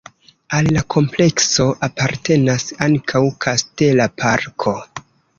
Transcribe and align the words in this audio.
Al 0.59 0.67
la 0.75 0.81
komplekso 0.93 1.65
apartenas 1.87 2.65
ankaŭ 2.85 3.21
kastela 3.45 4.07
parko. 4.23 4.73